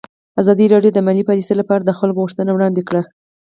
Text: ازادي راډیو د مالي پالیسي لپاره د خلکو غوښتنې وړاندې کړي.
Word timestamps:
ازادي 0.41 0.65
راډیو 0.73 0.91
د 0.93 0.99
مالي 1.05 1.23
پالیسي 1.29 1.53
لپاره 1.57 1.81
د 1.83 1.91
خلکو 1.99 2.19
غوښتنې 2.23 2.51
وړاندې 2.53 2.81
کړي. 2.87 3.01